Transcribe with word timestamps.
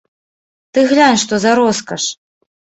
Ты 0.77 0.85
глянь, 0.93 1.21
што 1.25 1.33
за 1.45 1.51
роскаш. 1.63 2.03